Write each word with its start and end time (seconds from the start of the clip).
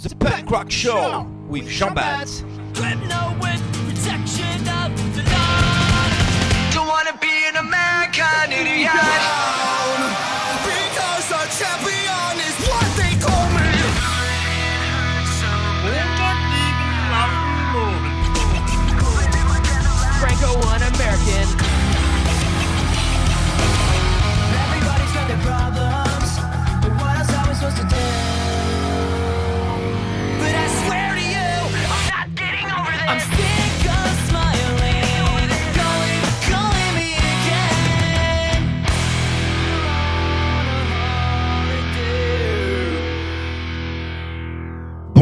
The 0.00 0.14
Punk 0.14 0.48
Rock 0.52 0.70
Show 0.70 1.26
with 1.48 1.68
Jean 1.68 1.92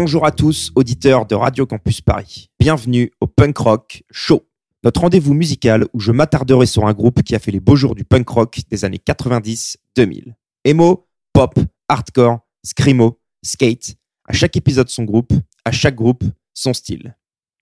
Bonjour 0.07 0.25
à 0.25 0.31
tous, 0.31 0.71
auditeurs 0.77 1.27
de 1.27 1.35
Radio 1.35 1.67
Campus 1.67 2.01
Paris. 2.01 2.49
Bienvenue 2.61 3.11
au 3.21 3.27
Punk 3.27 3.59
Rock 3.59 4.05
Show. 4.13 4.49
Notre 4.85 5.01
rendez-vous 5.01 5.35
musical 5.35 5.85
où 5.93 5.99
je 5.99 6.13
m'attarderai 6.13 6.67
sur 6.67 6.87
un 6.87 6.93
groupe 6.93 7.25
qui 7.25 7.35
a 7.35 7.41
fait 7.41 7.51
les 7.51 7.59
beaux 7.59 7.75
jours 7.75 7.97
du 7.97 8.05
punk 8.05 8.29
rock 8.29 8.61
des 8.71 8.85
années 8.85 9.01
90-2000. 9.05 10.35
Emo, 10.65 11.09
pop, 11.33 11.59
hardcore, 11.89 12.39
screamo, 12.63 13.19
skate. 13.43 13.97
À 14.29 14.33
chaque 14.33 14.57
épisode 14.57 14.89
son 14.91 15.03
groupe, 15.03 15.33
à 15.65 15.73
chaque 15.73 15.97
groupe 15.97 16.23
son 16.55 16.73
style. 16.73 17.17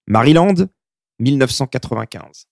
Maryland, 0.06 0.68
1995. 1.20 2.44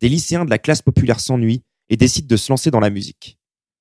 Des 0.00 0.08
lycéens 0.08 0.44
de 0.44 0.50
la 0.50 0.58
classe 0.58 0.80
populaire 0.80 1.18
s'ennuient 1.18 1.64
et 1.88 1.96
décident 1.96 2.28
de 2.28 2.36
se 2.36 2.52
lancer 2.52 2.70
dans 2.70 2.78
la 2.78 2.90
musique. 2.90 3.36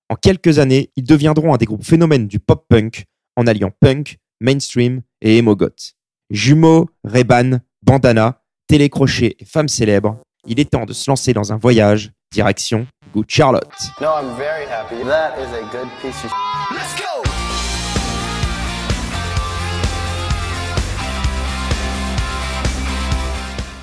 En 0.10 0.16
quelques 0.16 0.58
années, 0.58 0.90
ils 0.96 1.04
deviendront 1.04 1.54
un 1.54 1.58
des 1.58 1.68
groupes 1.68 1.86
phénomènes 1.86 2.28
du 2.28 2.40
pop-punk 2.40 3.06
en 3.36 3.46
alliant 3.46 3.72
punk, 3.80 4.18
mainstream 4.40 5.02
et 5.22 5.38
emo 5.38 5.56
goth. 5.56 5.94
Jumeaux, 6.30 6.90
Reban, 7.04 7.60
bandana, 7.84 8.42
télécrochet 8.68 9.36
et 9.40 9.46
femmes 9.46 9.68
célèbres, 9.68 10.18
il 10.46 10.60
est 10.60 10.70
temps 10.70 10.86
de 10.86 10.94
se 10.94 11.10
lancer 11.10 11.34
dans 11.34 11.52
un 11.52 11.58
voyage 11.58 12.12
direction 12.32 12.88
Good 13.14 13.26
Charlotte. 13.28 13.68
No, 14.00 14.08
I'm 14.08 14.38
very 14.38 14.66
happy. 14.66 15.04
That 15.04 15.34
is 15.40 15.54
a 15.54 15.62
good 15.72 15.90
piece 16.02 16.24
of 16.24 16.32
Let's 16.72 16.96
go. 16.96 17.24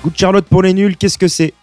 Good 0.03 0.13
Charlotte 0.15 0.45
pour 0.45 0.63
les 0.63 0.73
nuls, 0.73 0.95
qu'est-ce 0.95 1.17
que 1.17 1.27
c'est? 1.27 1.53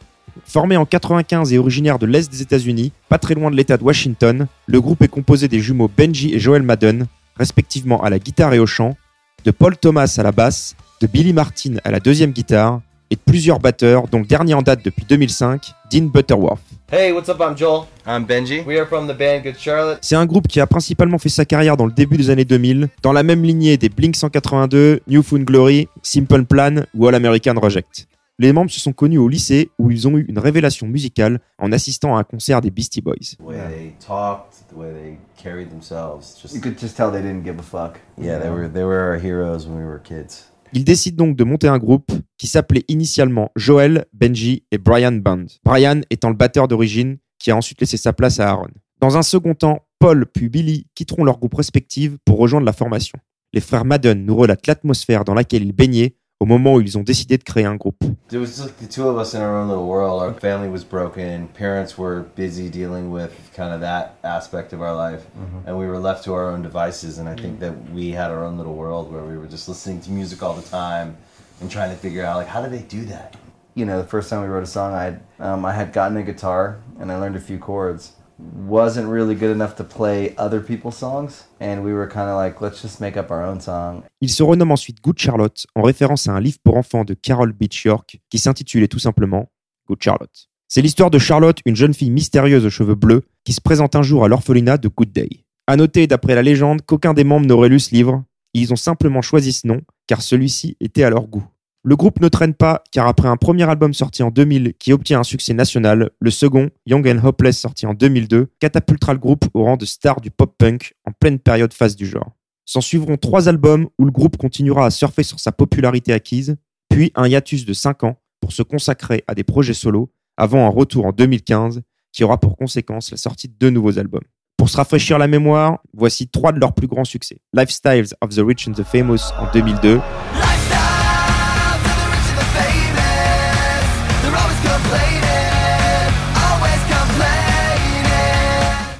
Formé 0.44 0.76
en 0.76 0.84
95 0.84 1.52
et 1.52 1.58
originaire 1.58 1.98
de 1.98 2.06
l'Est 2.06 2.30
des 2.30 2.42
États-Unis, 2.42 2.92
pas 3.08 3.18
très 3.18 3.34
loin 3.34 3.50
de 3.50 3.56
l'État 3.56 3.78
de 3.78 3.84
Washington, 3.84 4.46
le 4.66 4.80
groupe 4.80 5.00
est 5.02 5.08
composé 5.08 5.48
des 5.48 5.60
jumeaux 5.60 5.88
Benji 5.88 6.34
et 6.34 6.38
Joel 6.38 6.62
Madden, 6.62 7.06
respectivement 7.36 8.02
à 8.02 8.10
la 8.10 8.18
guitare 8.18 8.54
et 8.54 8.58
au 8.58 8.66
chant, 8.66 8.96
de 9.44 9.50
Paul 9.50 9.76
Thomas 9.76 10.14
à 10.18 10.22
la 10.22 10.32
basse, 10.32 10.76
de 11.00 11.06
Billy 11.06 11.32
Martin 11.32 11.76
à 11.84 11.90
la 11.90 12.00
deuxième 12.00 12.32
guitare, 12.32 12.80
et 13.10 13.16
de 13.16 13.20
plusieurs 13.20 13.60
batteurs, 13.60 14.08
dont 14.08 14.20
le 14.20 14.26
dernier 14.26 14.54
en 14.54 14.62
date 14.62 14.84
depuis 14.84 15.04
2005, 15.08 15.62
Dean 15.90 16.06
Butterworth. 16.06 16.62
Hey, 16.90 17.12
what's 17.12 17.28
up? 17.28 17.40
I'm 17.40 17.56
Joel. 17.56 17.86
I'm 18.06 18.24
Benji. 18.24 18.64
We 18.66 18.78
are 18.78 18.86
from 18.86 19.06
the 19.06 19.16
band 19.16 19.40
Good 19.42 19.56
Charlotte. 19.58 19.98
C'est 20.00 20.16
un 20.16 20.26
groupe 20.26 20.48
qui 20.48 20.60
a 20.60 20.66
principalement 20.66 21.18
fait 21.18 21.28
sa 21.28 21.44
carrière 21.44 21.76
dans 21.76 21.86
le 21.86 21.92
début 21.92 22.16
des 22.16 22.30
années 22.30 22.44
2000, 22.44 22.88
dans 23.02 23.12
la 23.12 23.22
même 23.22 23.42
lignée 23.42 23.76
des 23.76 23.88
Blink 23.88 24.16
182, 24.16 25.00
New 25.08 25.22
Found 25.22 25.44
Glory, 25.44 25.88
Simple 26.02 26.44
Plan 26.44 26.84
ou 26.94 27.06
All 27.06 27.14
American 27.14 27.54
Reject. 27.60 28.06
Les 28.38 28.52
membres 28.52 28.70
se 28.70 28.80
sont 28.80 28.92
connus 28.92 29.18
au 29.18 29.28
lycée 29.28 29.70
où 29.78 29.90
ils 29.92 30.08
ont 30.08 30.18
eu 30.18 30.24
une 30.28 30.38
révélation 30.40 30.88
musicale 30.88 31.40
en 31.58 31.70
assistant 31.70 32.16
à 32.16 32.20
un 32.20 32.24
concert 32.24 32.60
des 32.60 32.70
Beastie 32.70 33.00
Boys. 33.00 33.36
the 33.38 33.42
way 33.44 33.56
they 33.68 33.92
talked, 34.04 34.64
the 34.72 34.76
way 34.76 34.92
they 34.92 35.18
carried 35.40 35.68
themselves. 35.70 36.36
Just 36.42 36.54
You 36.54 36.60
could 36.60 36.78
just 36.80 36.96
tell 36.96 37.12
they 37.12 37.22
didn't 37.22 37.44
give 37.44 37.58
a 37.58 37.62
fuck. 37.62 38.00
yeah, 38.20 38.40
they 38.40 38.50
were 38.50 38.68
they 38.68 38.82
were 38.82 38.98
our 38.98 39.18
heroes 39.18 39.66
when 39.68 39.78
we 39.78 39.84
were 39.84 40.00
kids. 40.02 40.50
Ils 40.72 40.84
décident 40.84 41.16
donc 41.26 41.36
de 41.36 41.44
monter 41.44 41.68
un 41.68 41.78
groupe 41.78 42.10
qui 42.36 42.48
s'appelait 42.48 42.82
initialement 42.88 43.52
Joel, 43.54 44.06
Benji 44.12 44.64
et 44.72 44.78
Brian 44.78 45.12
Band. 45.12 45.44
Brian 45.64 46.00
étant 46.10 46.30
le 46.30 46.34
batteur 46.34 46.66
d'origine 46.66 47.18
qui 47.38 47.52
a 47.52 47.56
ensuite 47.56 47.80
laissé 47.80 47.96
sa 47.96 48.12
place 48.12 48.40
à 48.40 48.48
Aaron. 48.50 48.66
Dans 49.00 49.16
un 49.16 49.22
second 49.22 49.54
temps, 49.54 49.86
Paul 50.00 50.26
puis 50.26 50.48
Billy 50.48 50.88
quitteront 50.96 51.22
leur 51.22 51.38
groupe 51.38 51.54
respectif 51.54 52.12
pour 52.24 52.38
rejoindre 52.38 52.66
la 52.66 52.72
formation. 52.72 53.16
Les 53.52 53.60
frères 53.60 53.84
Madden 53.84 54.24
nous 54.24 54.34
relatent 54.34 54.66
l'atmosphère 54.66 55.24
dans 55.24 55.34
laquelle 55.34 55.62
ils 55.62 55.72
baignaient 55.72 56.16
au 56.44 56.46
moment 56.46 56.74
où 56.74 56.80
ils 56.82 56.98
ont 56.98 57.02
décidé 57.02 57.38
de 57.38 57.42
créer 57.42 57.64
un 57.64 57.76
groupe. 57.76 58.04
There 58.28 58.38
was 58.38 58.48
just 58.48 58.60
like 58.60 58.76
the 58.76 58.86
two 58.86 59.08
of 59.08 59.16
us 59.16 59.32
in 59.32 59.40
our 59.40 59.56
own 59.56 59.66
little 59.66 59.86
world. 59.86 60.22
Our 60.22 60.34
family 60.34 60.68
was 60.68 60.84
broken. 60.84 61.48
Parents 61.48 61.96
were 61.96 62.26
busy 62.36 62.68
dealing 62.68 63.10
with 63.10 63.32
kind 63.56 63.72
of 63.72 63.80
that 63.80 64.16
aspect 64.22 64.74
of 64.74 64.82
our 64.82 64.94
life, 64.94 65.22
and 65.66 65.78
we 65.78 65.86
were 65.86 65.98
left 65.98 66.24
to 66.24 66.34
our 66.34 66.50
own 66.50 66.60
devices. 66.60 67.16
And 67.18 67.30
I 67.30 67.34
think 67.34 67.60
that 67.60 67.72
we 67.90 68.10
had 68.10 68.30
our 68.30 68.44
own 68.44 68.58
little 68.58 68.74
world 68.74 69.10
where 69.10 69.24
we 69.24 69.38
were 69.38 69.46
just 69.46 69.68
listening 69.68 70.02
to 70.02 70.10
music 70.10 70.42
all 70.42 70.54
the 70.54 70.68
time 70.68 71.16
and 71.62 71.70
trying 71.70 71.90
to 71.90 71.96
figure 71.96 72.22
out 72.22 72.36
like 72.36 72.48
how 72.48 72.62
do 72.62 72.68
they 72.68 72.82
do 72.82 73.06
that. 73.06 73.36
You 73.74 73.86
know, 73.86 73.96
the 73.96 74.06
first 74.06 74.28
time 74.28 74.42
we 74.42 74.48
wrote 74.48 74.64
a 74.64 74.66
song, 74.66 74.92
I 74.92 75.16
um, 75.38 75.64
I 75.64 75.72
had 75.72 75.94
gotten 75.94 76.18
a 76.18 76.22
guitar 76.22 76.78
and 77.00 77.10
I 77.10 77.16
learned 77.16 77.36
a 77.36 77.40
few 77.40 77.58
chords. 77.58 78.12
Wasn't 78.38 79.06
really 79.08 79.36
good 79.36 79.54
enough 79.54 79.76
to 79.76 79.84
play 79.84 80.34
other 80.36 80.60
people's 80.60 80.96
songs, 80.96 81.46
and 81.60 81.84
we 81.84 81.92
were 81.92 82.08
kind 82.08 82.28
of 82.28 82.36
like, 82.36 82.60
let's 82.60 82.82
just 82.82 83.00
make 83.00 83.16
up 83.16 83.30
our 83.30 83.44
own 83.44 83.60
song. 83.60 84.02
Ils 84.20 84.30
se 84.30 84.42
renomment 84.42 84.72
ensuite 84.72 85.00
Good 85.00 85.18
Charlotte 85.18 85.66
en 85.76 85.82
référence 85.82 86.26
à 86.26 86.32
un 86.32 86.40
livre 86.40 86.58
pour 86.64 86.76
enfants 86.76 87.04
de 87.04 87.14
Carol 87.14 87.52
Beach 87.52 87.84
York 87.84 88.18
qui 88.30 88.38
s'intitulait 88.38 88.88
tout 88.88 88.98
simplement 88.98 89.50
Good 89.88 90.02
Charlotte. 90.02 90.48
C'est 90.66 90.82
l'histoire 90.82 91.10
de 91.10 91.18
Charlotte, 91.18 91.60
une 91.66 91.76
jeune 91.76 91.94
fille 91.94 92.10
mystérieuse 92.10 92.66
aux 92.66 92.70
cheveux 92.70 92.96
bleus 92.96 93.22
qui 93.44 93.52
se 93.52 93.60
présente 93.60 93.94
un 93.94 94.02
jour 94.02 94.24
à 94.24 94.28
l'orphelinat 94.28 94.78
de 94.78 94.88
Good 94.88 95.12
Day. 95.12 95.44
À 95.68 95.76
noter, 95.76 96.08
d'après 96.08 96.34
la 96.34 96.42
légende, 96.42 96.82
qu'aucun 96.82 97.14
des 97.14 97.24
membres 97.24 97.46
n'aurait 97.46 97.68
lu 97.68 97.78
ce 97.78 97.94
livre, 97.94 98.24
ils 98.54 98.72
ont 98.72 98.76
simplement 98.76 99.22
choisi 99.22 99.52
ce 99.52 99.68
nom 99.68 99.80
car 100.08 100.22
celui-ci 100.22 100.76
était 100.80 101.04
à 101.04 101.10
leur 101.10 101.28
goût. 101.28 101.44
Le 101.86 101.96
groupe 101.96 102.18
ne 102.20 102.28
traîne 102.28 102.54
pas 102.54 102.82
car 102.92 103.06
après 103.06 103.28
un 103.28 103.36
premier 103.36 103.68
album 103.68 103.92
sorti 103.92 104.22
en 104.22 104.30
2000 104.30 104.72
qui 104.78 104.94
obtient 104.94 105.20
un 105.20 105.22
succès 105.22 105.52
national, 105.52 106.12
le 106.18 106.30
second, 106.30 106.70
Young 106.86 107.06
and 107.06 107.22
Hopeless 107.22 107.58
sorti 107.58 107.84
en 107.84 107.92
2002, 107.92 108.48
catapultera 108.58 109.12
le 109.12 109.18
groupe 109.18 109.44
au 109.52 109.64
rang 109.64 109.76
de 109.76 109.84
star 109.84 110.22
du 110.22 110.30
pop-punk 110.30 110.94
en 111.04 111.12
pleine 111.12 111.38
période 111.38 111.74
phase 111.74 111.94
du 111.94 112.06
genre. 112.06 112.32
S'en 112.64 112.80
suivront 112.80 113.18
trois 113.18 113.50
albums 113.50 113.88
où 113.98 114.06
le 114.06 114.10
groupe 114.10 114.38
continuera 114.38 114.86
à 114.86 114.90
surfer 114.90 115.24
sur 115.24 115.38
sa 115.38 115.52
popularité 115.52 116.14
acquise, 116.14 116.56
puis 116.88 117.12
un 117.16 117.28
hiatus 117.28 117.66
de 117.66 117.74
5 117.74 118.04
ans 118.04 118.16
pour 118.40 118.52
se 118.52 118.62
consacrer 118.62 119.22
à 119.26 119.34
des 119.34 119.44
projets 119.44 119.74
solos, 119.74 120.10
avant 120.38 120.64
un 120.64 120.70
retour 120.70 121.04
en 121.04 121.12
2015 121.12 121.82
qui 122.12 122.24
aura 122.24 122.40
pour 122.40 122.56
conséquence 122.56 123.10
la 123.10 123.18
sortie 123.18 123.48
de 123.48 123.54
deux 123.60 123.68
nouveaux 123.68 123.98
albums. 123.98 124.24
Pour 124.56 124.70
se 124.70 124.78
rafraîchir 124.78 125.18
la 125.18 125.28
mémoire, 125.28 125.80
voici 125.92 126.28
trois 126.28 126.52
de 126.52 126.60
leurs 126.60 126.72
plus 126.72 126.86
grands 126.86 127.04
succès. 127.04 127.42
Lifestyles 127.52 128.14
of 128.22 128.30
the 128.30 128.40
Rich 128.40 128.68
and 128.68 128.72
the 128.72 128.84
Famous 128.84 129.32
en 129.38 129.52
2002, 129.52 130.00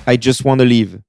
I 0.07 0.17
just 0.17 0.45
wanna 0.45 0.65
live. 0.65 1.01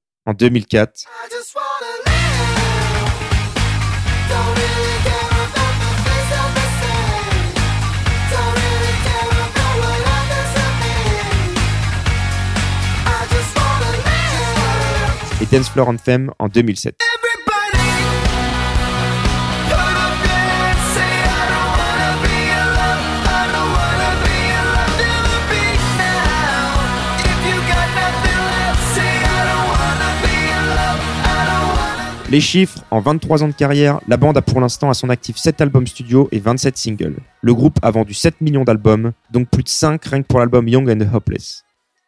et 15.40 15.46
Dance 15.54 15.68
Floor 15.70 15.88
Anthem 15.88 16.32
en 16.38 16.48
2007. 16.48 17.05
Les 32.28 32.40
chiffres, 32.40 32.80
en 32.90 32.98
23 32.98 33.44
ans 33.44 33.48
de 33.48 33.52
carrière, 33.52 34.00
la 34.08 34.16
bande 34.16 34.36
a 34.36 34.42
pour 34.42 34.60
l'instant 34.60 34.90
à 34.90 34.94
son 34.94 35.10
actif 35.10 35.36
7 35.36 35.60
albums 35.60 35.86
studio 35.86 36.28
et 36.32 36.40
27 36.40 36.76
singles. 36.76 37.18
Le 37.40 37.54
groupe 37.54 37.78
a 37.82 37.92
vendu 37.92 38.14
7 38.14 38.40
millions 38.40 38.64
d'albums, 38.64 39.12
donc 39.30 39.48
plus 39.48 39.62
de 39.62 39.68
5 39.68 40.04
rien 40.04 40.22
que 40.22 40.26
pour 40.26 40.40
l'album 40.40 40.66
Young 40.66 40.90
and 40.90 41.14
Hopeless. 41.14 41.62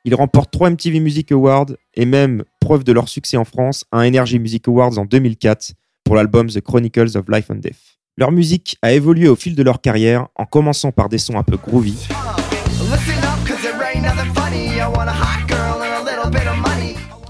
Ils 0.05 0.17
remportent 0.17 0.51
3 0.51 0.71
MTV 0.71 0.99
Music 0.99 1.31
Awards 1.31 1.71
et 1.95 2.05
même, 2.05 2.43
preuve 2.59 2.83
de 2.83 2.91
leur 2.91 3.09
succès 3.09 3.37
en 3.37 3.45
France, 3.45 3.85
un 3.93 4.09
Energy 4.09 4.41
Music 4.41 4.67
Awards 4.67 4.99
en 4.99 5.05
2004 5.05 5.75
pour 6.03 6.17
l'album 6.17 6.49
The 6.49 6.63
Chronicles 6.63 7.17
of 7.17 7.27
Life 7.29 7.49
and 7.53 7.57
Death. 7.57 7.99
Leur 8.17 8.33
musique 8.33 8.77
a 8.83 8.93
évolué 8.93 9.29
au 9.29 9.37
fil 9.37 9.55
de 9.55 9.63
leur 9.63 9.81
carrière 9.81 10.27
en 10.35 10.47
commençant 10.47 10.91
par 10.91 11.09
des 11.09 11.19
sons 11.19 11.39
un 11.39 11.45
peu 11.45 11.57
groovy. 11.57 12.09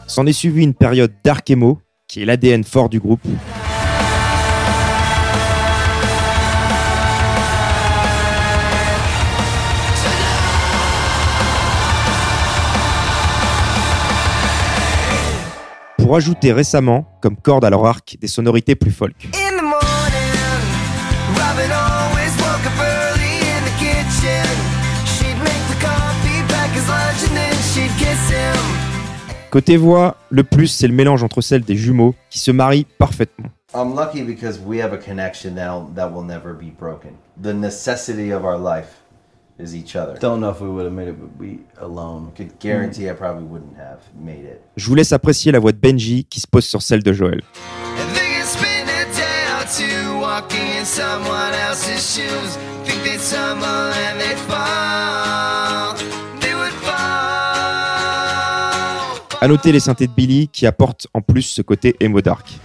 S'en 0.07 0.25
est 0.25 0.33
suivi 0.33 0.63
une 0.63 0.73
période 0.73 1.13
dark 1.23 1.51
emo, 1.51 1.83
qui 2.09 2.23
est 2.23 2.25
l'ADN 2.25 2.65
fort 2.65 2.89
du 2.89 2.99
groupe. 2.99 3.21
Pour 15.99 16.17
ajouter 16.17 16.53
récemment, 16.55 17.07
comme 17.21 17.37
corde 17.37 17.67
à 17.67 17.71
leur 17.71 17.85
arc, 17.85 18.17
des 18.19 18.29
sonorités 18.29 18.75
plus 18.75 18.91
folk. 18.91 19.29
Côté 29.51 29.79
voix, 29.79 30.17
le 30.29 30.45
plus 30.45 30.67
c'est 30.67 30.87
le 30.87 30.95
mélange 30.95 31.23
entre 31.23 31.41
celles 31.41 31.63
des 31.63 31.77
jumeaux 31.77 32.15
qui 32.29 32.39
se 32.39 32.51
marient 32.51 32.87
parfaitement. 32.99 33.49
I'm 33.75 33.95
lucky 33.95 34.23
because 34.23 34.59
we 34.59 34.81
have 34.81 34.93
a 34.93 34.99
connection 34.99 35.55
now 35.55 35.91
that 35.95 36.11
will 36.13 36.25
never 36.25 36.53
be 36.53 36.71
broken. 36.71 37.13
The 37.43 37.55
necessity 37.55 38.31
of 38.33 38.45
our 38.45 38.59
life 38.59 39.03
is 39.59 39.75
each 39.75 39.97
other. 39.97 40.19
Don't 40.21 40.41
know 40.41 40.51
if 40.51 40.61
we 40.61 40.69
would 40.69 40.85
have 40.85 40.95
made 40.95 41.09
it, 41.09 41.17
but 41.19 41.31
we 41.39 41.61
alone. 41.81 42.31
I 42.33 42.37
could 42.37 42.59
guarantee 42.59 43.09
I 43.09 43.15
probably 43.15 43.45
wouldn't 43.45 43.77
have 43.79 44.01
made 44.15 44.45
it. 44.45 44.61
Je 44.77 44.87
vous 44.87 44.95
laisse 44.95 45.13
apprécier 45.13 45.51
la 45.53 45.59
voix 45.59 45.73
de 45.73 45.79
Benji 45.79 46.25
qui 46.25 46.41
se 46.41 46.47
pose 46.47 46.65
sur 46.65 46.83
celle 46.83 47.03
de 47.03 47.13
Joël. 47.13 47.43
Someone 50.85 51.53
else's 51.53 52.01
shoes. 52.01 52.57
Think 52.85 53.03
they 53.05 53.19
stumble 53.19 53.67
and 53.67 54.19
they 54.19 54.35
fall. 54.49 55.68
À 59.41 59.47
noter 59.47 59.71
les 59.71 59.79
synthés 59.79 60.09
de 60.09 60.13
Billy 60.13 60.49
qui 60.49 60.67
apportent 60.67 61.07
en 61.15 61.21
plus 61.21 61.43
ce 61.43 61.63
côté 61.63 61.95
emo 62.01 62.21
dark. 62.21 62.59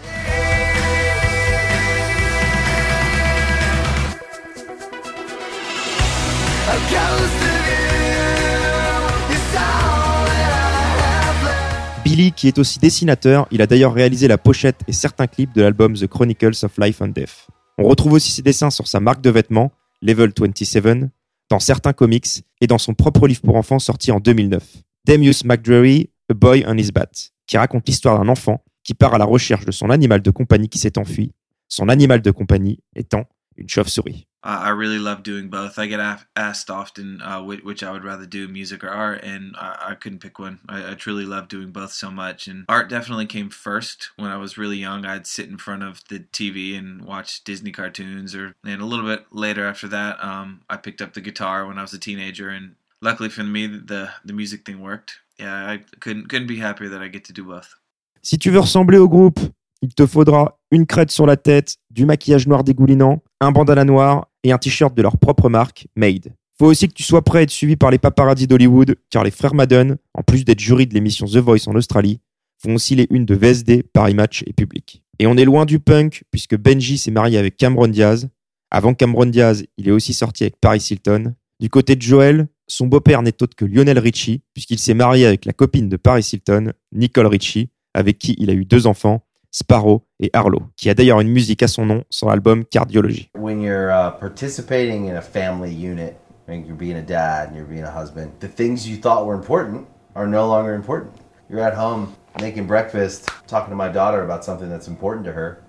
Billy 12.03 12.31
qui 12.31 12.47
est 12.47 12.57
aussi 12.57 12.79
dessinateur, 12.79 13.47
il 13.51 13.61
a 13.61 13.67
d'ailleurs 13.67 13.93
réalisé 13.93 14.27
la 14.27 14.39
pochette 14.39 14.81
et 14.87 14.93
certains 14.93 15.27
clips 15.27 15.53
de 15.53 15.61
l'album 15.61 15.93
The 15.93 16.07
Chronicles 16.07 16.63
of 16.63 16.71
Life 16.79 17.03
and 17.03 17.09
Death. 17.09 17.47
On 17.77 17.83
retrouve 17.83 18.13
aussi 18.13 18.31
ses 18.31 18.41
dessins 18.41 18.71
sur 18.71 18.87
sa 18.87 18.99
marque 18.99 19.21
de 19.21 19.29
vêtements, 19.29 19.71
Level 20.01 20.31
27, 20.35 21.05
dans 21.51 21.59
certains 21.59 21.93
comics 21.93 22.43
et 22.61 22.67
dans 22.67 22.79
son 22.79 22.95
propre 22.95 23.27
livre 23.27 23.41
pour 23.41 23.57
enfants 23.57 23.79
sorti 23.79 24.11
en 24.11 24.19
2009, 24.19 24.63
Damius 25.05 25.43
McDreary, 25.43 26.09
A 26.29 26.33
Boy 26.33 26.63
and 26.65 26.77
His 26.77 26.91
Bat, 26.91 27.31
qui 27.47 27.57
raconte 27.57 27.87
l'histoire 27.87 28.17
d'un 28.17 28.29
enfant 28.29 28.63
qui 28.83 28.93
part 28.93 29.13
à 29.13 29.17
la 29.17 29.25
recherche 29.25 29.65
de 29.65 29.71
son 29.71 29.89
animal 29.89 30.21
de 30.21 30.31
compagnie 30.31 30.69
qui 30.69 30.77
s'est 30.77 30.97
enfui, 30.97 31.33
son 31.67 31.89
animal 31.89 32.21
de 32.21 32.31
compagnie 32.31 32.79
étant 32.95 33.25
une 33.57 33.69
chauve-souris. 33.69 34.27
I 34.45 34.71
really 34.71 34.99
love 34.99 35.23
doing 35.23 35.47
both. 35.47 35.79
I 35.79 35.87
get 35.87 36.01
asked 36.35 36.69
often 36.69 37.21
uh, 37.21 37.41
which 37.41 37.81
I 37.81 37.91
would 37.91 38.03
rather 38.03 38.25
do, 38.25 38.49
music 38.49 38.83
or 38.83 38.89
art, 38.89 39.23
and 39.23 39.55
I, 39.55 39.91
I 39.91 39.95
couldn't 39.95 40.19
pick 40.19 40.37
one. 40.37 40.59
I, 40.67 40.91
I 40.91 40.93
truly 40.95 41.23
love 41.23 41.47
doing 41.47 41.71
both 41.71 41.93
so 41.93 42.11
much. 42.11 42.47
And 42.47 42.65
art 42.67 42.89
definitely 42.89 43.25
came 43.25 43.49
first. 43.49 44.09
When 44.17 44.31
I 44.31 44.35
was 44.35 44.57
really 44.57 44.75
young, 44.77 45.05
I'd 45.05 45.27
sit 45.27 45.47
in 45.47 45.57
front 45.57 45.83
of 45.83 46.03
the 46.09 46.19
TV 46.19 46.77
and 46.77 47.05
watch 47.05 47.45
Disney 47.45 47.71
cartoons, 47.71 48.35
or 48.35 48.53
and 48.65 48.81
a 48.81 48.85
little 48.85 49.05
bit 49.05 49.27
later 49.31 49.65
after 49.65 49.87
that, 49.87 50.21
um, 50.21 50.61
I 50.69 50.75
picked 50.75 51.01
up 51.01 51.13
the 51.13 51.21
guitar 51.21 51.65
when 51.65 51.77
I 51.77 51.81
was 51.81 51.93
a 51.93 51.99
teenager, 51.99 52.49
and 52.49 52.75
luckily 52.99 53.29
for 53.29 53.45
me, 53.45 53.67
the 53.67 54.09
the 54.25 54.33
music 54.33 54.65
thing 54.65 54.81
worked. 54.81 55.19
Yeah, 55.39 55.75
I 55.75 55.79
couldn't 55.99 56.27
couldn't 56.27 56.47
be 56.47 56.61
happier 56.61 56.89
that 56.89 57.03
I 57.03 57.11
get 57.11 57.21
to 57.21 57.33
do 57.33 57.43
both. 57.43 57.79
Si 58.21 58.37
tu 58.37 58.51
veux 58.51 58.59
ressembler 58.59 58.97
au 58.97 59.09
groupe, 59.09 59.39
il 59.81 59.93
te 59.93 60.05
faudra 60.05 60.59
une 60.71 60.85
crête 60.85 61.11
sur 61.11 61.25
la 61.25 61.35
tête, 61.35 61.75
du 61.89 62.05
maquillage 62.05 62.47
noir 62.47 62.63
dégoulinant, 62.63 63.21
un 63.41 63.51
bandana 63.51 63.83
noir 63.83 64.27
et 64.43 64.51
un 64.51 64.57
t-shirt 64.57 64.95
de 64.95 65.01
leur 65.01 65.17
propre 65.17 65.49
marque, 65.49 65.87
Made. 65.95 66.33
Faut 66.57 66.67
aussi 66.67 66.87
que 66.87 66.93
tu 66.93 67.03
sois 67.03 67.23
prêt 67.23 67.39
à 67.39 67.41
être 67.41 67.49
suivi 67.49 67.75
par 67.75 67.91
les 67.91 67.97
paparazzis 67.97 68.47
d'Hollywood, 68.47 68.95
car 69.09 69.23
les 69.23 69.31
frères 69.31 69.55
Madden, 69.55 69.97
en 70.13 70.21
plus 70.21 70.45
d'être 70.45 70.59
jury 70.59 70.87
de 70.87 70.93
l'émission 70.93 71.25
The 71.25 71.37
Voice 71.37 71.67
en 71.67 71.75
Australie, 71.75 72.21
font 72.63 72.75
aussi 72.75 72.95
les 72.95 73.07
unes 73.09 73.25
de 73.25 73.35
VSD, 73.35 73.83
Paris 73.91 74.13
Match 74.13 74.43
et 74.47 74.53
Public. 74.53 75.03
Et 75.19 75.27
on 75.27 75.35
est 75.35 75.45
loin 75.45 75.65
du 75.65 75.79
punk, 75.79 76.23
puisque 76.31 76.55
Benji 76.55 76.97
s'est 76.97 77.11
marié 77.11 77.37
avec 77.37 77.57
Cameron 77.57 77.87
Diaz. 77.87 78.29
Avant 78.71 78.93
Cameron 78.93 79.25
Diaz, 79.25 79.65
il 79.77 79.87
est 79.87 79.91
aussi 79.91 80.13
sorti 80.13 80.43
avec 80.43 80.59
Paris 80.61 80.85
Hilton. 80.89 81.33
Du 81.59 81.69
côté 81.69 81.95
de 81.95 82.01
Joel, 82.01 82.47
son 82.67 82.87
beau-père 82.87 83.21
n'est 83.21 83.41
autre 83.41 83.55
que 83.55 83.65
Lionel 83.65 83.99
Richie, 83.99 84.41
puisqu'il 84.53 84.79
s'est 84.79 84.93
marié 84.93 85.25
avec 85.25 85.45
la 85.45 85.53
copine 85.53 85.89
de 85.89 85.97
Paris 85.97 86.27
Hilton, 86.31 86.73
Nicole 86.91 87.27
Richie, 87.27 87.69
avec 87.93 88.17
qui 88.17 88.35
il 88.39 88.49
a 88.49 88.53
eu 88.53 88.65
deux 88.65 88.87
enfants, 88.87 89.25
Sparrow 89.51 90.03
et 90.19 90.29
Arlo, 90.33 90.61
qui 90.75 90.89
a 90.89 90.93
d'ailleurs 90.93 91.19
une 91.19 91.29
musique 91.29 91.61
à 91.61 91.67
son 91.67 91.85
nom 91.85 92.03
sur 92.09 92.27
l'album 92.27 92.65
Cardiology. 92.65 93.29
When 93.37 93.61
you're 93.61 93.91
uh, 93.91 94.11
participating 94.19 95.09
in 95.09 95.15
a 95.15 95.21
family 95.21 95.71
unit, 95.71 96.15
and 96.47 96.65
you're 96.65 96.75
being 96.75 96.97
a 96.97 97.01
dad 97.01 97.49
and 97.49 97.55
you're 97.55 97.65
being 97.65 97.83
a 97.83 97.91
husband, 97.91 98.31
the 98.39 98.47
things 98.47 98.87
you 98.87 98.97
thought 98.97 99.25
were 99.25 99.35
important 99.35 99.85
are 100.15 100.27
no 100.27 100.47
longer 100.47 100.73
important. 100.73 101.11
You're 101.49 101.61
at 101.61 101.75
home 101.75 102.07
making 102.41 102.67
breakfast, 102.67 103.29
talking 103.47 103.69
to 103.69 103.75
my 103.75 103.89
daughter 103.89 104.23
about 104.23 104.43
something 104.43 104.69
that's 104.69 104.87
important 104.87 105.25
to 105.25 105.31
her. 105.33 105.61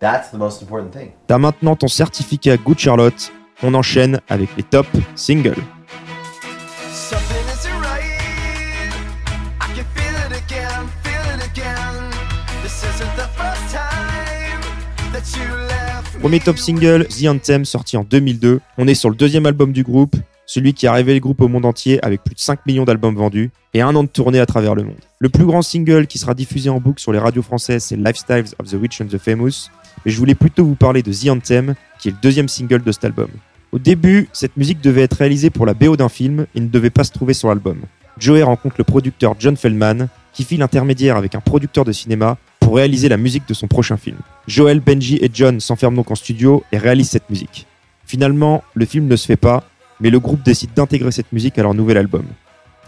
That's 0.00 0.30
the 0.30 0.38
most 0.38 0.62
important 0.62 0.92
thing. 0.92 1.12
T'as 1.26 1.38
maintenant 1.38 1.76
ton 1.76 1.88
certificat 1.88 2.56
Good 2.58 2.78
Charlotte. 2.78 3.32
On 3.62 3.74
enchaîne 3.74 4.20
avec 4.28 4.56
les 4.56 4.62
top 4.62 4.86
singles. 5.16 5.56
Premier 16.20 16.40
top 16.40 16.58
single, 16.58 17.06
The 17.06 17.26
Anthem, 17.26 17.64
sorti 17.64 17.96
en 17.96 18.04
2002. 18.04 18.60
On 18.76 18.88
est 18.88 18.94
sur 18.94 19.08
le 19.08 19.16
deuxième 19.16 19.46
album 19.46 19.72
du 19.72 19.82
groupe, 19.82 20.16
celui 20.46 20.74
qui 20.74 20.86
a 20.86 20.92
révélé 20.92 21.14
le 21.14 21.20
groupe 21.22 21.40
au 21.40 21.48
monde 21.48 21.64
entier 21.64 22.04
avec 22.04 22.24
plus 22.24 22.34
de 22.34 22.40
5 22.40 22.66
millions 22.66 22.84
d'albums 22.84 23.14
vendus 23.14 23.50
et 23.72 23.82
un 23.82 23.94
an 23.94 24.02
de 24.02 24.08
tournée 24.08 24.40
à 24.40 24.46
travers 24.46 24.74
le 24.74 24.82
monde. 24.82 24.98
Le 25.20 25.28
plus 25.28 25.44
grand 25.44 25.62
single 25.62 26.06
qui 26.06 26.18
sera 26.18 26.34
diffusé 26.34 26.70
en 26.70 26.80
boucle 26.80 27.00
sur 27.00 27.12
les 27.12 27.18
radios 27.18 27.42
françaises, 27.42 27.84
c'est 27.84 27.96
Lifestyles 27.96 28.54
of 28.58 28.68
the 28.68 28.76
Rich 28.80 29.00
and 29.00 29.06
the 29.06 29.18
Famous. 29.18 29.70
Mais 30.04 30.10
je 30.10 30.18
voulais 30.18 30.34
plutôt 30.34 30.64
vous 30.64 30.74
parler 30.74 31.02
de 31.02 31.12
The 31.12 31.30
Anthem, 31.30 31.74
qui 31.98 32.08
est 32.08 32.12
le 32.12 32.18
deuxième 32.20 32.48
single 32.48 32.82
de 32.82 32.92
cet 32.92 33.04
album. 33.04 33.28
Au 33.72 33.78
début, 33.78 34.28
cette 34.32 34.56
musique 34.56 34.80
devait 34.80 35.02
être 35.02 35.18
réalisée 35.18 35.50
pour 35.50 35.66
la 35.66 35.74
BO 35.74 35.96
d'un 35.96 36.08
film 36.08 36.46
et 36.54 36.60
ne 36.60 36.68
devait 36.68 36.90
pas 36.90 37.04
se 37.04 37.12
trouver 37.12 37.34
sur 37.34 37.48
l'album. 37.48 37.80
Joey 38.18 38.42
rencontre 38.42 38.76
le 38.78 38.84
producteur 38.84 39.34
John 39.38 39.56
Feldman, 39.56 40.08
qui 40.32 40.44
fit 40.44 40.56
l'intermédiaire 40.56 41.16
avec 41.16 41.34
un 41.34 41.40
producteur 41.40 41.84
de 41.84 41.92
cinéma 41.92 42.38
pour 42.60 42.76
réaliser 42.76 43.08
la 43.08 43.16
musique 43.16 43.46
de 43.48 43.54
son 43.54 43.66
prochain 43.66 43.96
film. 43.96 44.16
Joel, 44.48 44.80
Benji 44.80 45.18
et 45.20 45.28
John 45.30 45.60
s'enferment 45.60 45.96
donc 45.96 46.10
en 46.10 46.14
studio 46.14 46.64
et 46.72 46.78
réalisent 46.78 47.10
cette 47.10 47.28
musique. 47.28 47.66
Finalement, 48.06 48.64
le 48.72 48.86
film 48.86 49.06
ne 49.06 49.14
se 49.14 49.26
fait 49.26 49.36
pas, 49.36 49.62
mais 50.00 50.08
le 50.08 50.18
groupe 50.20 50.42
décide 50.42 50.72
d'intégrer 50.72 51.12
cette 51.12 51.32
musique 51.32 51.58
à 51.58 51.62
leur 51.62 51.74
nouvel 51.74 51.98
album. 51.98 52.24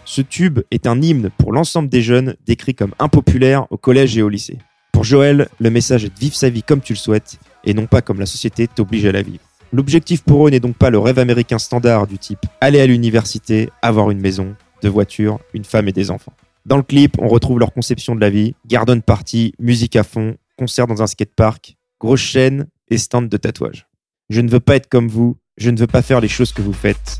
Ce 0.03 0.21
tube 0.21 0.61
est 0.71 0.87
un 0.87 0.99
hymne 0.99 1.29
pour 1.37 1.53
l'ensemble 1.53 1.87
des 1.87 2.01
jeunes 2.01 2.35
décrits 2.47 2.73
comme 2.73 2.95
impopulaires 2.97 3.67
au 3.69 3.77
collège 3.77 4.17
et 4.17 4.23
au 4.23 4.29
lycée. 4.29 4.57
Pour 4.91 5.03
Joël, 5.03 5.49
le 5.59 5.69
message 5.69 6.03
est 6.03 6.09
de 6.09 6.19
vivre 6.19 6.33
sa 6.33 6.49
vie 6.49 6.63
comme 6.63 6.81
tu 6.81 6.93
le 6.93 6.97
souhaites 6.97 7.37
et 7.63 7.75
non 7.75 7.85
pas 7.85 8.01
comme 8.01 8.19
la 8.19 8.25
société 8.25 8.67
t'oblige 8.67 9.05
à 9.05 9.11
la 9.11 9.21
vivre. 9.21 9.43
L'objectif 9.71 10.23
pour 10.23 10.47
eux 10.47 10.49
n'est 10.49 10.59
donc 10.59 10.75
pas 10.75 10.89
le 10.89 10.97
rêve 10.97 11.19
américain 11.19 11.59
standard 11.59 12.07
du 12.07 12.17
type 12.17 12.43
aller 12.59 12.81
à 12.81 12.87
l'université, 12.87 13.69
avoir 13.83 14.09
une 14.09 14.19
maison, 14.19 14.55
deux 14.81 14.89
voitures, 14.89 15.39
une 15.53 15.63
femme 15.63 15.87
et 15.87 15.93
des 15.93 16.09
enfants. 16.09 16.33
Dans 16.65 16.77
le 16.77 16.83
clip, 16.83 17.17
on 17.19 17.27
retrouve 17.27 17.59
leur 17.59 17.71
conception 17.71 18.15
de 18.15 18.21
la 18.21 18.31
vie, 18.31 18.55
garden 18.67 19.03
party, 19.03 19.53
musique 19.59 19.95
à 19.95 20.03
fond, 20.03 20.37
concert 20.61 20.85
dans 20.85 21.01
un 21.01 21.07
skatepark, 21.07 21.75
grosse 21.99 22.19
chaîne 22.19 22.67
et 22.87 22.99
stand 22.99 23.27
de 23.27 23.37
tatouage. 23.37 23.87
Je 24.29 24.41
ne 24.41 24.49
veux 24.51 24.59
pas 24.59 24.75
être 24.75 24.87
comme 24.87 25.07
vous, 25.07 25.37
je 25.57 25.71
ne 25.71 25.79
veux 25.79 25.87
pas 25.87 26.03
faire 26.03 26.21
les 26.21 26.27
choses 26.27 26.51
que 26.51 26.61
vous 26.61 26.71
faites. 26.71 27.19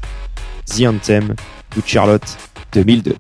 The 0.68 0.86
Anthem, 0.86 1.34
Good 1.74 1.88
Charlotte, 1.88 2.38
2002. 2.74 3.16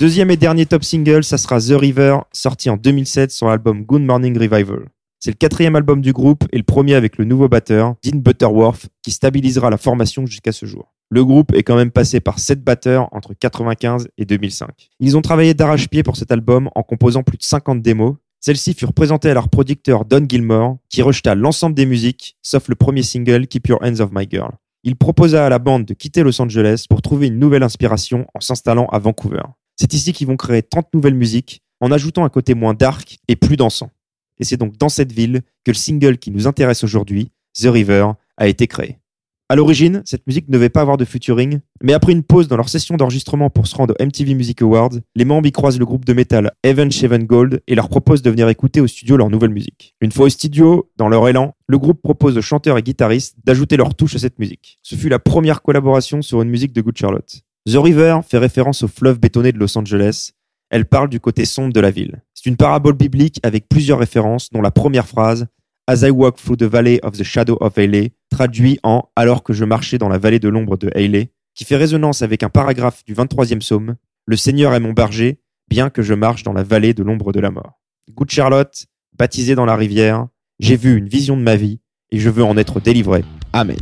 Deuxième 0.00 0.30
et 0.30 0.36
dernier 0.36 0.64
top 0.64 0.84
single, 0.84 1.24
ça 1.24 1.38
sera 1.38 1.58
The 1.58 1.72
River, 1.72 2.18
sorti 2.32 2.70
en 2.70 2.76
2007 2.76 3.32
sur 3.32 3.48
l'album 3.48 3.82
Good 3.82 4.02
Morning 4.02 4.38
Revival. 4.38 4.90
C'est 5.18 5.32
le 5.32 5.36
quatrième 5.36 5.74
album 5.74 6.02
du 6.02 6.12
groupe 6.12 6.44
et 6.52 6.56
le 6.56 6.62
premier 6.62 6.94
avec 6.94 7.18
le 7.18 7.24
nouveau 7.24 7.48
batteur, 7.48 7.96
Dean 8.04 8.18
Butterworth, 8.18 8.86
qui 9.02 9.10
stabilisera 9.10 9.70
la 9.70 9.76
formation 9.76 10.24
jusqu'à 10.24 10.52
ce 10.52 10.66
jour. 10.66 10.94
Le 11.10 11.24
groupe 11.24 11.52
est 11.52 11.64
quand 11.64 11.74
même 11.74 11.90
passé 11.90 12.20
par 12.20 12.38
sept 12.38 12.62
batteurs 12.62 13.08
entre 13.10 13.34
95 13.34 14.06
et 14.16 14.24
2005. 14.24 14.68
Ils 15.00 15.16
ont 15.16 15.20
travaillé 15.20 15.52
d'arrache-pied 15.52 16.04
pour 16.04 16.16
cet 16.16 16.30
album 16.30 16.70
en 16.76 16.84
composant 16.84 17.24
plus 17.24 17.38
de 17.38 17.42
50 17.42 17.82
démos. 17.82 18.14
Celles-ci 18.38 18.74
furent 18.74 18.92
présentées 18.92 19.30
à 19.30 19.34
leur 19.34 19.48
producteur 19.48 20.04
Don 20.04 20.24
Gilmore, 20.28 20.76
qui 20.90 21.02
rejeta 21.02 21.34
l'ensemble 21.34 21.74
des 21.74 21.86
musiques, 21.86 22.36
sauf 22.40 22.68
le 22.68 22.76
premier 22.76 23.02
single 23.02 23.48
Keep 23.48 23.66
Your 23.66 23.80
Hands 23.82 23.98
Off 23.98 24.10
My 24.12 24.28
Girl. 24.30 24.52
Il 24.84 24.94
proposa 24.94 25.44
à 25.44 25.48
la 25.48 25.58
bande 25.58 25.86
de 25.86 25.94
quitter 25.94 26.22
Los 26.22 26.40
Angeles 26.40 26.84
pour 26.88 27.02
trouver 27.02 27.26
une 27.26 27.40
nouvelle 27.40 27.64
inspiration 27.64 28.28
en 28.32 28.40
s'installant 28.40 28.86
à 28.92 29.00
Vancouver. 29.00 29.42
C'est 29.80 29.94
ici 29.94 30.12
qu'ils 30.12 30.26
vont 30.26 30.36
créer 30.36 30.62
30 30.62 30.92
nouvelles 30.92 31.14
musiques, 31.14 31.62
en 31.80 31.92
ajoutant 31.92 32.24
un 32.24 32.28
côté 32.28 32.54
moins 32.54 32.74
dark 32.74 33.18
et 33.28 33.36
plus 33.36 33.56
dansant. 33.56 33.90
Et 34.40 34.44
c'est 34.44 34.56
donc 34.56 34.76
dans 34.76 34.88
cette 34.88 35.12
ville 35.12 35.42
que 35.64 35.70
le 35.70 35.76
single 35.76 36.18
qui 36.18 36.32
nous 36.32 36.48
intéresse 36.48 36.82
aujourd'hui, 36.82 37.30
The 37.56 37.66
River, 37.66 38.12
a 38.36 38.48
été 38.48 38.66
créé. 38.66 38.98
À 39.50 39.56
l'origine, 39.56 40.02
cette 40.04 40.26
musique 40.26 40.48
ne 40.48 40.52
devait 40.52 40.68
pas 40.68 40.82
avoir 40.82 40.98
de 40.98 41.06
featuring, 41.06 41.60
mais 41.82 41.94
après 41.94 42.12
une 42.12 42.22
pause 42.22 42.48
dans 42.48 42.56
leur 42.56 42.68
session 42.68 42.96
d'enregistrement 42.96 43.48
pour 43.48 43.66
se 43.66 43.74
rendre 43.76 43.94
au 43.98 44.04
MTV 44.04 44.34
Music 44.34 44.60
Awards, 44.60 44.90
les 45.14 45.24
membres 45.24 45.46
y 45.46 45.52
croisent 45.52 45.78
le 45.78 45.86
groupe 45.86 46.04
de 46.04 46.12
métal 46.12 46.52
Evan 46.64 46.90
Sheven 46.90 47.24
Gold 47.24 47.62
et 47.66 47.74
leur 47.74 47.88
proposent 47.88 48.20
de 48.20 48.30
venir 48.30 48.48
écouter 48.50 48.82
au 48.82 48.86
studio 48.86 49.16
leur 49.16 49.30
nouvelle 49.30 49.50
musique. 49.50 49.94
Une 50.02 50.12
fois 50.12 50.26
au 50.26 50.28
studio, 50.28 50.90
dans 50.96 51.08
leur 51.08 51.26
élan, 51.28 51.54
le 51.66 51.78
groupe 51.78 52.02
propose 52.02 52.36
aux 52.36 52.42
chanteurs 52.42 52.76
et 52.76 52.82
guitaristes 52.82 53.36
d'ajouter 53.42 53.78
leur 53.78 53.94
touche 53.94 54.16
à 54.16 54.18
cette 54.18 54.38
musique. 54.38 54.78
Ce 54.82 54.96
fut 54.96 55.08
la 55.08 55.18
première 55.18 55.62
collaboration 55.62 56.20
sur 56.20 56.42
une 56.42 56.50
musique 56.50 56.74
de 56.74 56.82
Good 56.82 56.98
Charlotte. 56.98 57.42
The 57.68 57.76
River 57.76 58.20
fait 58.26 58.38
référence 58.38 58.82
au 58.82 58.88
fleuve 58.88 59.20
bétonné 59.20 59.52
de 59.52 59.58
Los 59.58 59.76
Angeles. 59.76 60.30
Elle 60.70 60.86
parle 60.86 61.10
du 61.10 61.20
côté 61.20 61.44
sombre 61.44 61.70
de 61.70 61.80
la 61.80 61.90
ville. 61.90 62.22
C'est 62.32 62.48
une 62.48 62.56
parabole 62.56 62.94
biblique 62.94 63.40
avec 63.42 63.68
plusieurs 63.68 63.98
références, 63.98 64.48
dont 64.50 64.62
la 64.62 64.70
première 64.70 65.06
phrase 65.06 65.48
As 65.86 66.00
I 66.00 66.08
walk 66.08 66.36
through 66.36 66.56
the 66.56 66.62
valley 66.62 66.98
of 67.02 67.18
the 67.18 67.24
shadow 67.24 67.58
of 67.60 67.76
Haley, 67.76 68.12
traduit 68.30 68.78
en 68.84 69.10
Alors 69.16 69.42
que 69.42 69.52
je 69.52 69.66
marchais 69.66 69.98
dans 69.98 70.08
la 70.08 70.16
vallée 70.16 70.38
de 70.38 70.48
l'ombre 70.48 70.78
de 70.78 70.90
Haley, 70.94 71.30
qui 71.54 71.66
fait 71.66 71.76
résonance 71.76 72.22
avec 72.22 72.42
un 72.42 72.48
paragraphe 72.48 73.04
du 73.04 73.14
23e 73.14 73.58
psaume 73.58 73.96
Le 74.24 74.36
Seigneur 74.36 74.72
est 74.72 74.80
mon 74.80 74.94
berger, 74.94 75.38
bien 75.68 75.90
que 75.90 76.00
je 76.00 76.14
marche 76.14 76.44
dans 76.44 76.54
la 76.54 76.62
vallée 76.62 76.94
de 76.94 77.02
l'ombre 77.02 77.32
de 77.32 77.40
la 77.40 77.50
mort. 77.50 77.82
Good 78.10 78.30
Charlotte, 78.30 78.86
baptisé 79.18 79.54
dans 79.54 79.66
la 79.66 79.76
rivière, 79.76 80.26
j'ai 80.58 80.76
vu 80.76 80.96
une 80.96 81.08
vision 81.08 81.36
de 81.36 81.42
ma 81.42 81.56
vie 81.56 81.80
et 82.10 82.18
je 82.18 82.30
veux 82.30 82.44
en 82.44 82.56
être 82.56 82.80
délivré. 82.80 83.24
Amen. 83.52 83.76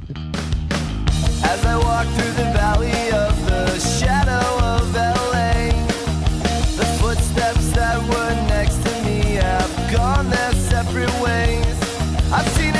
Ways. 11.22 11.66
I've 12.32 12.48
seen 12.56 12.75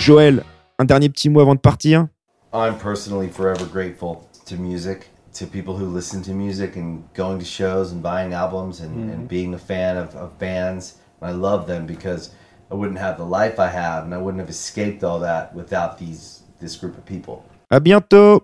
Joël, 0.00 0.44
un 0.78 0.86
dernier 0.86 1.10
petit 1.10 1.28
mot 1.28 1.40
avant 1.40 1.54
de 1.54 1.60
partir 1.60 2.06
I'm 2.54 2.78
personally 2.78 3.28
forever 3.28 3.66
grateful 3.66 4.26
to 4.46 4.56
music, 4.56 5.10
to 5.34 5.46
people 5.46 5.76
who 5.76 5.84
listen 5.84 6.22
to 6.22 6.32
music 6.32 6.74
and 6.74 7.02
going 7.12 7.38
to 7.38 7.44
shows 7.44 7.92
and 7.92 8.02
buying 8.02 8.32
albums 8.32 8.80
and, 8.80 9.10
and 9.10 9.28
being 9.28 9.52
a 9.52 9.58
fan 9.58 9.98
of, 9.98 10.16
of 10.16 10.38
bands. 10.38 10.94
I 11.20 11.32
love 11.32 11.66
them 11.66 11.84
because 11.84 12.30
I 12.70 12.76
wouldn't 12.76 12.98
have 12.98 13.18
the 13.18 13.26
life 13.26 13.60
I 13.60 13.68
have 13.68 14.04
and 14.04 14.14
I 14.14 14.16
wouldn't 14.16 14.40
have 14.40 14.48
escaped 14.48 15.04
all 15.04 15.20
that 15.20 15.54
without 15.54 15.98
these 15.98 16.44
this 16.60 16.76
group 16.76 16.96
of 16.96 17.04
people. 17.04 17.44
À 17.70 17.78
bientôt 17.78 18.38